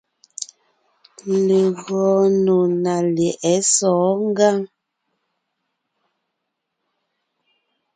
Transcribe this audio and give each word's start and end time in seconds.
Legɔɔn 1.47 2.31
nò 2.45 2.57
ná 2.83 2.95
lyɛ̌ʼɛ 3.15 3.53
sɔ̌ɔn 3.73 4.17
ngǎŋ. 4.29 4.57